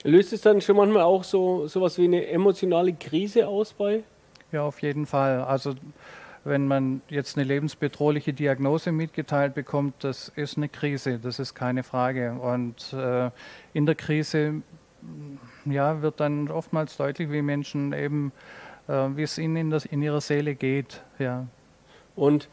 [0.05, 4.03] Löst es dann schon manchmal auch so sowas wie eine emotionale Krise aus bei?
[4.53, 5.40] Ja, auf jeden Fall.
[5.40, 5.75] Also
[6.48, 11.82] wenn man jetzt eine lebensbedrohliche Diagnose mitgeteilt bekommt, das ist eine Krise, das ist keine
[11.82, 12.32] Frage.
[12.32, 13.30] Und äh,
[13.74, 14.62] in der Krise
[15.64, 18.32] ja, wird dann oftmals deutlich, wie Menschen eben,
[18.88, 21.02] äh, wie es ihnen in, das, in ihrer Seele geht.
[21.18, 21.46] Ja.
[22.16, 22.48] Und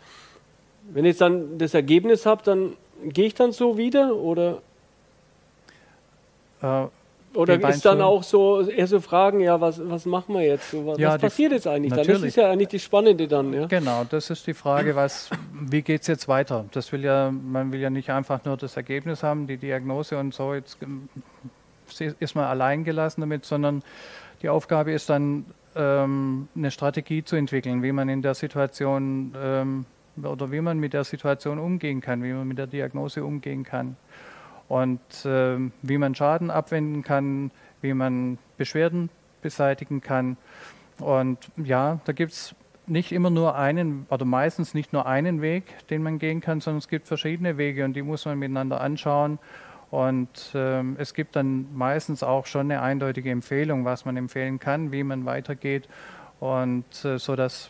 [0.91, 4.61] wenn ich dann das Ergebnis habe, dann gehe ich dann so wieder oder?
[6.61, 6.85] Äh,
[7.35, 10.73] oder ist dann auch so eher so Fragen, ja, was, was machen wir jetzt?
[10.85, 12.07] Was, ja, passiert jetzt eigentlich natürlich.
[12.07, 12.21] dann?
[12.21, 13.53] Das ist ja eigentlich die Spannende dann.
[13.53, 13.67] Ja?
[13.67, 16.65] Genau, das ist die Frage, was, wie geht es jetzt weiter?
[16.71, 20.33] Das will ja, man will ja nicht einfach nur das Ergebnis haben, die Diagnose und
[20.33, 20.77] so, jetzt
[22.19, 23.83] ist man allein gelassen damit, sondern
[24.41, 25.45] die Aufgabe ist dann,
[25.75, 29.85] ähm, eine Strategie zu entwickeln, wie man in der Situation ähm,
[30.23, 33.97] oder wie man mit der Situation umgehen kann, wie man mit der Diagnose umgehen kann
[34.67, 37.51] und äh, wie man Schaden abwenden kann,
[37.81, 39.09] wie man Beschwerden
[39.41, 40.37] beseitigen kann.
[40.99, 42.55] Und ja, da gibt es
[42.87, 46.79] nicht immer nur einen oder meistens nicht nur einen Weg, den man gehen kann, sondern
[46.79, 49.39] es gibt verschiedene Wege und die muss man miteinander anschauen.
[49.91, 54.91] Und ähm, es gibt dann meistens auch schon eine eindeutige Empfehlung, was man empfehlen kann,
[54.91, 55.87] wie man weitergeht.
[56.39, 57.69] Und äh, so dass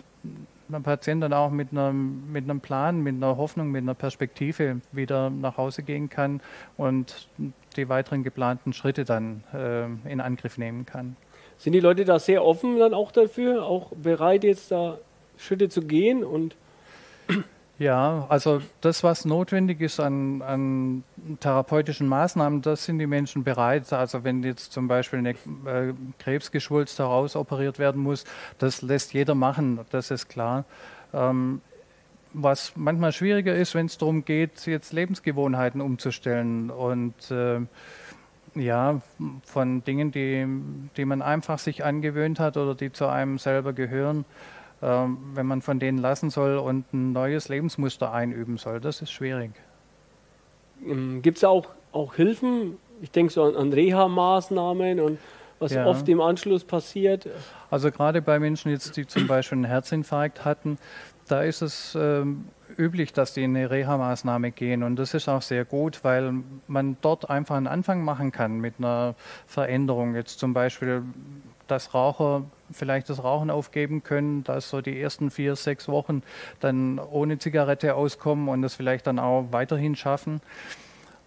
[0.67, 4.81] der Patient dann auch mit einem, mit einem Plan, mit einer Hoffnung, mit einer Perspektive
[4.91, 6.41] wieder nach Hause gehen kann
[6.77, 7.29] und
[7.75, 11.15] die weiteren geplanten Schritte dann äh, in Angriff nehmen kann.
[11.57, 14.97] Sind die Leute da sehr offen dann auch dafür, auch bereit jetzt da
[15.37, 16.55] Schritte zu gehen und
[17.77, 21.03] ja, also das, was notwendig ist an, an,
[21.41, 23.91] therapeutischen Maßnahmen, das sind die Menschen bereit.
[23.91, 28.23] Also wenn jetzt zum Beispiel eine äh, Krebsgeschwulst herausoperiert werden muss,
[28.59, 30.63] das lässt jeder machen, das ist klar.
[31.13, 31.61] Ähm,
[32.33, 37.61] was manchmal schwieriger ist, wenn es darum geht, jetzt Lebensgewohnheiten umzustellen und äh,
[38.55, 39.01] ja,
[39.43, 40.47] von Dingen, die,
[40.95, 44.25] die man einfach sich angewöhnt hat oder die zu einem selber gehören,
[44.85, 48.79] wenn man von denen lassen soll und ein neues Lebensmuster einüben soll.
[48.79, 49.51] Das ist schwierig.
[50.85, 52.77] Ähm, Gibt es auch, auch Hilfen?
[53.01, 55.19] Ich denke so an, an Reha-Maßnahmen und
[55.59, 55.85] was ja.
[55.85, 57.27] oft im Anschluss passiert.
[57.71, 60.77] Also gerade bei Menschen jetzt, die zum Beispiel einen Herzinfarkt hatten,
[61.27, 62.45] da ist es ähm,
[62.77, 64.83] üblich, dass die in eine Reha-Maßnahme gehen.
[64.83, 66.33] Und das ist auch sehr gut, weil
[66.67, 69.15] man dort einfach einen Anfang machen kann mit einer
[69.47, 70.15] Veränderung.
[70.15, 71.03] Jetzt zum Beispiel
[71.67, 76.23] dass Raucher vielleicht das Rauchen aufgeben können, dass so die ersten vier, sechs Wochen
[76.59, 80.41] dann ohne Zigarette auskommen und das vielleicht dann auch weiterhin schaffen.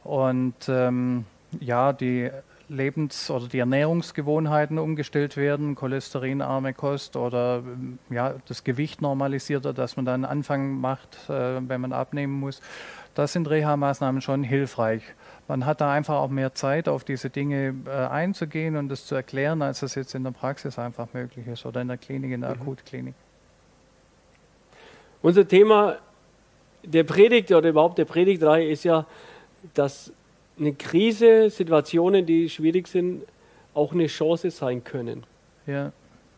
[0.05, 1.25] Und ähm,
[1.61, 2.31] ja, die
[2.69, 9.97] Lebens- oder die Ernährungsgewohnheiten umgestellt werden, cholesterinarme Kost oder ähm, ja, das Gewicht normalisiert, dass
[9.97, 12.61] man dann einen Anfang macht, äh, wenn man abnehmen muss.
[13.15, 15.03] Das sind Reha-Maßnahmen schon hilfreich
[15.49, 19.15] man hat da einfach auch mehr Zeit, auf diese Dinge äh, einzugehen und das zu
[19.15, 22.43] erklären, als es jetzt in der Praxis einfach möglich ist oder in der Klinik, in
[22.43, 22.63] der mhm.
[22.63, 23.15] Akutklinik.
[25.23, 25.97] Unser Thema
[26.85, 29.07] der Predigt oder überhaupt der Predigtreihe ist ja,
[29.75, 30.13] dass
[30.59, 33.25] eine Krise, Situationen, die schwierig sind,
[33.75, 35.25] auch eine Chance sein können.
[35.67, 35.93] Ja.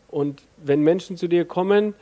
[0.09, 1.95] Und wenn Menschen zu dir kommen,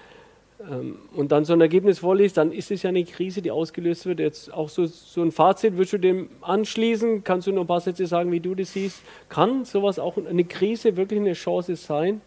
[1.16, 4.20] und dann so ein Ergebnis vorliest, dann ist es ja eine Krise, die ausgelöst wird.
[4.20, 7.24] Jetzt auch so, so ein Fazit, würdest du dem anschließen?
[7.24, 9.02] Kannst du noch ein paar Sätze sagen, wie du das siehst?
[9.30, 12.22] Kann sowas auch eine Krise wirklich eine Chance sein?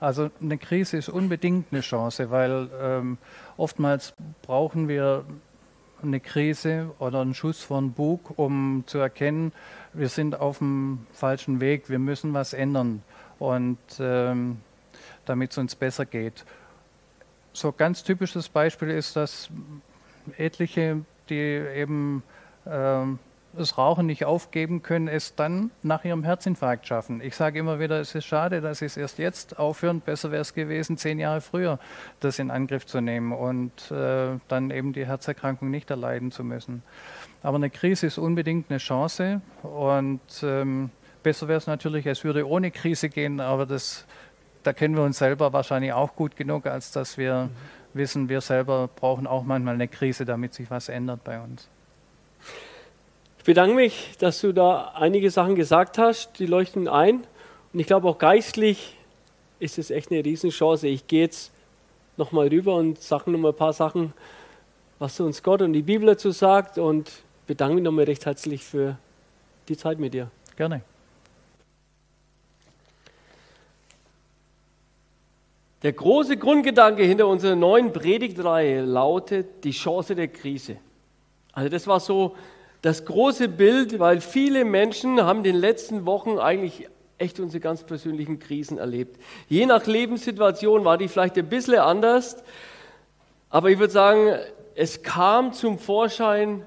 [0.00, 3.18] Also eine Krise ist unbedingt eine Chance, weil ähm,
[3.58, 5.26] oftmals brauchen wir
[6.02, 9.52] eine Krise oder einen Schuss von Bug, um zu erkennen,
[9.92, 13.02] wir sind auf dem falschen Weg, wir müssen was ändern
[13.38, 14.58] und ähm,
[15.24, 16.44] damit es uns besser geht
[17.56, 19.50] so ganz typisches Beispiel ist, dass
[20.36, 22.22] etliche, die eben
[22.64, 23.04] äh,
[23.56, 27.20] das Rauchen nicht aufgeben können, es dann nach ihrem Herzinfarkt schaffen.
[27.22, 30.00] Ich sage immer wieder, es ist schade, dass sie es erst jetzt aufhören.
[30.00, 31.78] Besser wäre es gewesen, zehn Jahre früher
[32.20, 36.82] das in Angriff zu nehmen und äh, dann eben die Herzerkrankung nicht erleiden zu müssen.
[37.42, 40.90] Aber eine Krise ist unbedingt eine Chance und ähm,
[41.22, 44.06] besser wäre es natürlich, es würde ohne Krise gehen, aber das
[44.66, 47.50] da kennen wir uns selber wahrscheinlich auch gut genug, als dass wir mhm.
[47.94, 51.68] wissen, wir selber brauchen auch manchmal eine Krise, damit sich was ändert bei uns.
[53.38, 57.24] Ich bedanke mich, dass du da einige Sachen gesagt hast, die leuchten ein.
[57.72, 58.96] Und ich glaube auch geistlich
[59.60, 60.88] ist es echt eine Riesenchance.
[60.88, 61.52] Ich gehe jetzt
[62.16, 64.12] nochmal rüber und sage nochmal ein paar Sachen,
[64.98, 67.12] was uns Gott und die Bibel dazu sagt und
[67.46, 68.96] bedanke mich nochmal recht herzlich für
[69.68, 70.30] die Zeit mit dir.
[70.56, 70.82] Gerne.
[75.82, 80.76] Der große Grundgedanke hinter unserer neuen Predigtreihe lautet die Chance der Krise.
[81.52, 82.34] Also das war so
[82.82, 87.82] das große Bild, weil viele Menschen haben in den letzten Wochen eigentlich echt unsere ganz
[87.82, 89.20] persönlichen Krisen erlebt.
[89.48, 92.36] Je nach Lebenssituation war die vielleicht ein bisschen anders,
[93.50, 94.36] aber ich würde sagen,
[94.74, 96.62] es kam zum Vorschein,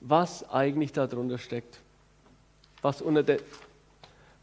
[0.00, 1.80] was eigentlich darunter steckt,
[2.82, 3.38] was unter der,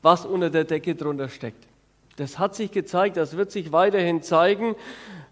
[0.01, 1.67] was unter der Decke drunter steckt.
[2.15, 4.75] Das hat sich gezeigt, das wird sich weiterhin zeigen.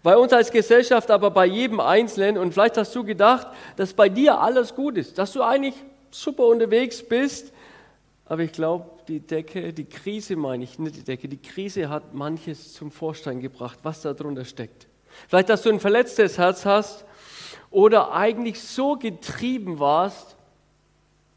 [0.02, 2.36] Bei uns als Gesellschaft, aber bei jedem Einzelnen.
[2.38, 5.74] Und vielleicht hast du gedacht, dass bei dir alles gut ist, dass du eigentlich
[6.10, 7.52] super unterwegs bist.
[8.26, 12.14] Aber ich glaube, die Decke, die Krise meine ich, nicht die Decke, die Krise hat
[12.14, 14.88] manches zum Vorstein gebracht, was da drunter steckt.
[15.28, 17.04] Vielleicht, dass du ein verletztes Herz hast
[17.70, 20.36] oder eigentlich so getrieben warst,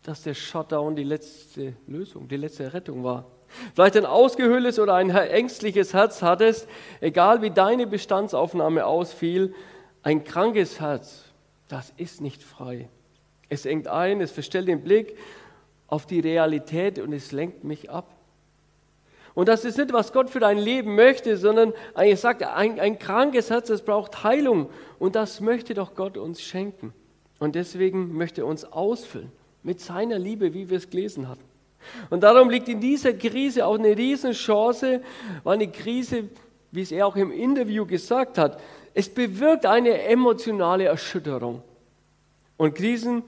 [0.01, 3.25] dass der Shutdown die letzte Lösung, die letzte Rettung war
[3.73, 6.67] vielleicht ein ausgehöhltes oder ein ängstliches Herz hattest,
[7.01, 9.53] egal wie deine Bestandsaufnahme ausfiel,
[10.03, 11.23] ein krankes Herz,
[11.67, 12.89] das ist nicht frei.
[13.49, 15.17] Es engt ein, es verstellt den Blick
[15.87, 18.15] auf die Realität und es lenkt mich ab.
[19.35, 22.97] Und das ist nicht, was Gott für dein Leben möchte, sondern er sagt, ein, ein
[22.97, 24.69] krankes Herz, das braucht Heilung.
[24.97, 26.93] Und das möchte doch Gott uns schenken.
[27.37, 31.43] Und deswegen möchte er uns ausfüllen mit seiner Liebe, wie wir es gelesen hatten.
[32.09, 35.01] Und darum liegt in dieser Krise auch eine Riesenchance,
[35.43, 36.29] weil eine Krise
[36.75, 38.59] wie es er auch im Interview gesagt hat,
[38.93, 41.61] es bewirkt eine emotionale Erschütterung.
[42.57, 43.23] Und Krisen,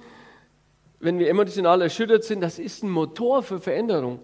[1.00, 4.20] wenn wir emotional erschüttert sind, das ist ein Motor für Veränderung.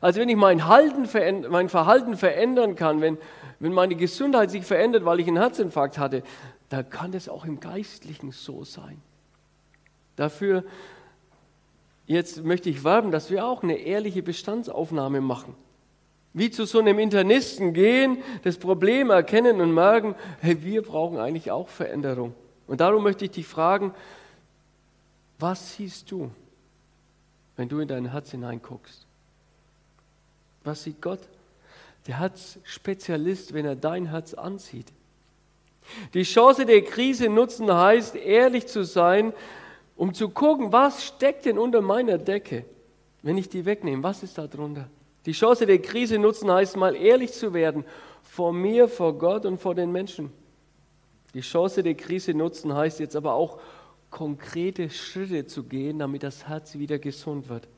[0.00, 1.08] Also wenn ich mein, Halten,
[1.50, 3.18] mein Verhalten verändern kann, wenn,
[3.58, 6.22] wenn meine Gesundheit sich verändert, weil ich einen Herzinfarkt hatte,
[6.68, 9.00] dann kann das auch im Geistlichen so sein.
[10.16, 10.64] Dafür
[12.06, 15.54] jetzt möchte ich werben, dass wir auch eine ehrliche Bestandsaufnahme machen.
[16.34, 21.50] Wie zu so einem Internisten gehen, das Problem erkennen und merken, hey, wir brauchen eigentlich
[21.50, 22.34] auch Veränderung.
[22.66, 23.94] Und darum möchte ich dich fragen,
[25.38, 26.30] was siehst du,
[27.56, 29.06] wenn du in dein Herz hineinguckst?
[30.64, 31.20] Was sieht Gott?
[32.06, 34.86] Der Herzspezialist, wenn er dein Herz ansieht.
[36.14, 39.32] Die Chance der Krise nutzen heißt, ehrlich zu sein,
[39.96, 42.64] um zu gucken, was steckt denn unter meiner Decke,
[43.22, 44.88] wenn ich die wegnehme, was ist da drunter?
[45.26, 47.84] Die Chance der Krise nutzen heißt mal ehrlich zu werden,
[48.22, 50.32] vor mir, vor Gott und vor den Menschen.
[51.34, 53.58] Die Chance der Krise nutzen heißt jetzt aber auch
[54.10, 57.68] konkrete Schritte zu gehen, damit das Herz wieder gesund wird.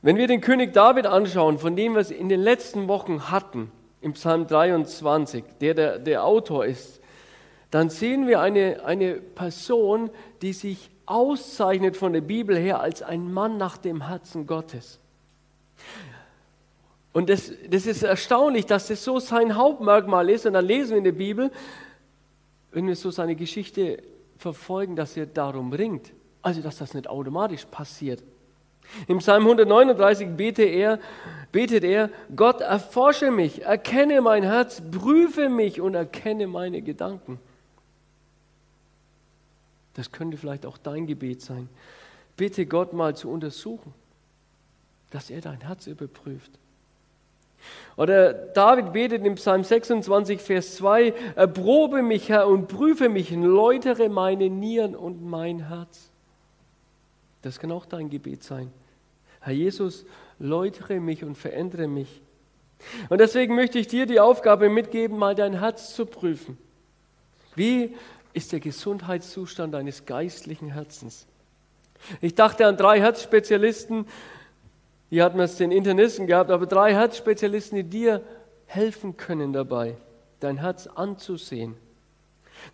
[0.00, 3.72] Wenn wir den König David anschauen, von dem wir es in den letzten Wochen hatten,
[4.00, 6.97] im Psalm 23, der, der der Autor ist,
[7.70, 10.10] dann sehen wir eine, eine Person,
[10.42, 14.98] die sich auszeichnet von der Bibel her als ein Mann nach dem Herzen Gottes.
[17.12, 20.46] Und das, das ist erstaunlich, dass das so sein Hauptmerkmal ist.
[20.46, 21.50] Und dann lesen wir in der Bibel,
[22.70, 24.02] wenn wir so seine Geschichte
[24.36, 26.12] verfolgen, dass er darum ringt.
[26.42, 28.22] Also, dass das nicht automatisch passiert.
[29.06, 30.98] Im Psalm 139 betet er,
[31.52, 37.38] betet er, Gott erforsche mich, erkenne mein Herz, prüfe mich und erkenne meine Gedanken.
[39.98, 41.68] Das könnte vielleicht auch dein Gebet sein.
[42.36, 43.92] Bitte Gott mal zu untersuchen,
[45.10, 46.52] dass er dein Herz überprüft.
[47.96, 54.08] Oder David betet im Psalm 26, Vers 2, erprobe mich, Herr, und prüfe mich, läutere
[54.08, 56.10] meine Nieren und mein Herz.
[57.42, 58.70] Das kann auch dein Gebet sein.
[59.40, 60.06] Herr Jesus,
[60.38, 62.22] läutere mich und verändere mich.
[63.08, 66.56] Und deswegen möchte ich dir die Aufgabe mitgeben, mal dein Herz zu prüfen.
[67.56, 67.96] Wie
[68.32, 71.26] ist der Gesundheitszustand deines geistlichen Herzens?
[72.20, 74.06] Ich dachte an drei Herzspezialisten,
[75.10, 78.22] hier hatten wir es den Internisten gehabt, aber drei Herzspezialisten, die dir
[78.66, 79.96] helfen können dabei,
[80.40, 81.76] dein Herz anzusehen.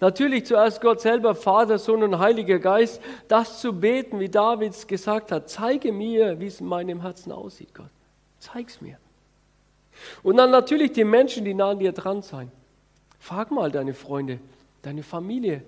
[0.00, 5.30] Natürlich zuerst Gott selber, Vater, Sohn und Heiliger Geist, das zu beten, wie David gesagt
[5.30, 5.48] hat.
[5.48, 7.90] Zeige mir, wie es in meinem Herzen aussieht, Gott.
[8.38, 8.98] Zeig's mir.
[10.22, 12.50] Und dann natürlich die Menschen, die nah an dir dran sind.
[13.20, 14.38] Frag mal deine Freunde,
[14.86, 15.62] deine Familie,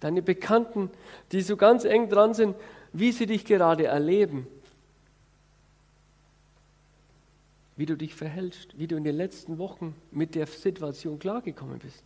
[0.00, 0.90] deine Bekannten,
[1.32, 2.56] die so ganz eng dran sind,
[2.92, 4.46] wie sie dich gerade erleben.
[7.78, 12.02] wie du dich verhältst, wie du in den letzten Wochen mit der Situation klargekommen bist.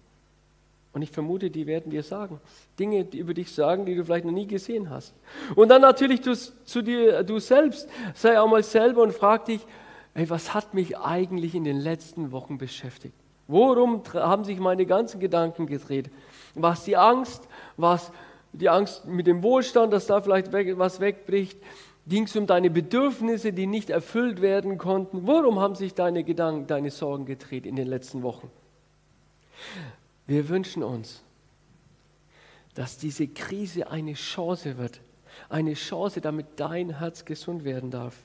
[0.92, 2.38] Und ich vermute, die werden dir sagen.
[2.78, 5.14] Dinge über dich sagen, die du vielleicht noch nie gesehen hast.
[5.56, 7.88] Und dann natürlich du, zu dir, du selbst.
[8.14, 9.66] Sei auch mal selber und frag dich,
[10.12, 13.14] ey, was hat mich eigentlich in den letzten Wochen beschäftigt?
[13.52, 16.10] Worum haben sich meine ganzen Gedanken gedreht?
[16.54, 17.46] Was die Angst?
[17.76, 18.10] Was
[18.54, 21.58] die Angst mit dem Wohlstand, dass da vielleicht was wegbricht?
[22.06, 25.26] Ging es um deine Bedürfnisse, die nicht erfüllt werden konnten?
[25.26, 28.50] Worum haben sich deine Gedanken, deine Sorgen gedreht in den letzten Wochen?
[30.26, 31.22] Wir wünschen uns,
[32.74, 35.00] dass diese Krise eine Chance wird.
[35.50, 38.16] Eine Chance, damit dein Herz gesund werden darf.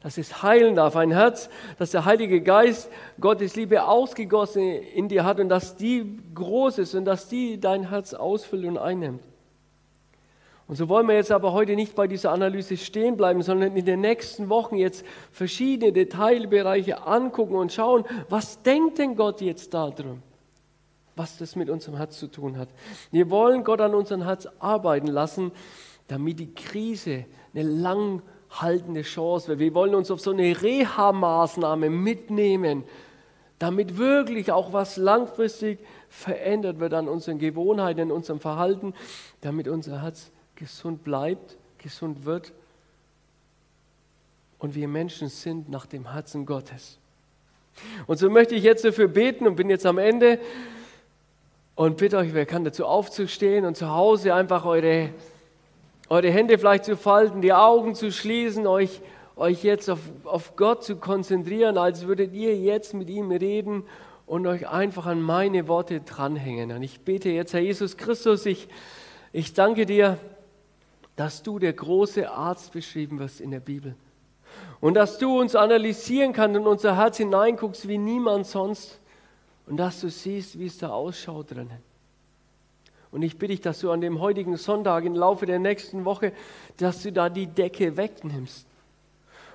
[0.00, 0.96] Dass es heilen darf.
[0.96, 6.18] Ein Herz, das der Heilige Geist Gottes Liebe ausgegossen in dir hat und dass die
[6.34, 9.22] groß ist und dass die dein Herz ausfüllt und einnimmt.
[10.66, 13.84] Und so wollen wir jetzt aber heute nicht bei dieser Analyse stehen bleiben, sondern in
[13.84, 20.22] den nächsten Wochen jetzt verschiedene Detailbereiche angucken und schauen, was denkt denn Gott jetzt darum?
[21.16, 22.70] Was das mit unserem Herz zu tun hat.
[23.10, 25.52] Wir wollen Gott an unserem Herz arbeiten lassen,
[26.08, 27.62] damit die Krise eine
[28.54, 29.58] langhaltende Chance.
[29.58, 32.84] Wir wollen uns auf so eine Reha-Maßnahme mitnehmen,
[33.58, 35.78] damit wirklich auch was langfristig
[36.08, 38.94] verändert wird an unseren Gewohnheiten, in unserem Verhalten,
[39.40, 42.52] damit unser Herz gesund bleibt, gesund wird
[44.58, 46.98] und wir Menschen sind nach dem Herzen Gottes.
[48.06, 50.38] Und so möchte ich jetzt dafür beten und bin jetzt am Ende
[51.74, 55.10] und bitte euch, wer kann dazu aufzustehen und zu Hause einfach eure,
[56.08, 59.00] eure Hände vielleicht zu falten, die Augen zu schließen, euch,
[59.36, 63.84] euch jetzt auf, auf Gott zu konzentrieren, als würdet ihr jetzt mit ihm reden
[64.26, 66.72] und euch einfach an meine Worte dranhängen.
[66.72, 68.68] Und ich bete jetzt, Herr Jesus Christus, ich,
[69.32, 70.18] ich danke dir,
[71.16, 73.94] dass du der große Arzt beschrieben wirst in der Bibel.
[74.80, 79.00] Und dass du uns analysieren kannst und unser Herz hineinguckst wie niemand sonst.
[79.66, 81.93] Und dass du siehst, wie es da ausschaut drinnen.
[83.14, 86.32] Und ich bitte dich, dass du an dem heutigen Sonntag im Laufe der nächsten Woche,
[86.78, 88.66] dass du da die Decke wegnimmst.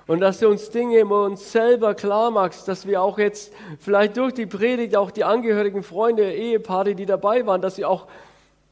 [0.06, 4.16] Und dass du uns Dinge immer uns selber klar machst, dass wir auch jetzt vielleicht
[4.16, 8.06] durch die Predigt, auch die Angehörigen, Freunde, Ehepaare, die dabei waren, dass sie auch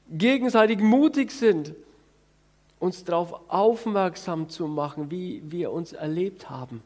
[0.09, 1.75] gegenseitig mutig sind,
[2.81, 6.83] uns darauf aufmerksam zu machen, wie wir uns erlebt haben.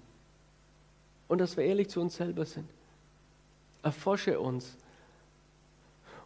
[1.28, 2.66] Und dass wir ehrlich zu uns selber sind.
[3.84, 4.76] Erforsche uns.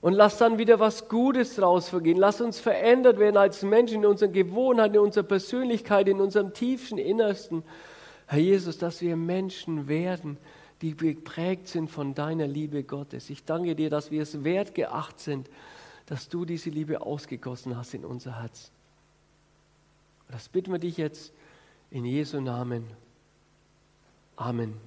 [0.06, 2.16] Und lass dann wieder was Gutes draus vergehen.
[2.16, 6.96] Lass uns verändert werden als Menschen in unseren Gewohnheiten, in unserer Persönlichkeit, in unserem tiefsten
[6.96, 7.64] Innersten.
[8.28, 10.38] Herr Jesus, dass wir Menschen werden,
[10.80, 13.30] die geprägt sind von deiner Liebe Gottes.
[13.30, 15.50] Ich danke dir, dass wir es wert geacht sind,
[16.06, 18.70] dass du diese Liebe ausgegossen hast in unser Herz.
[20.30, 21.32] Das bitten wir dich jetzt
[21.90, 22.84] in Jesu Namen.
[24.36, 24.85] Amen.